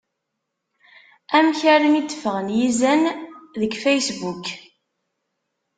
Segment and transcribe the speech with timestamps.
[1.37, 3.03] Amek armi d-ffɣen yizan
[3.59, 4.45] deg Facebook?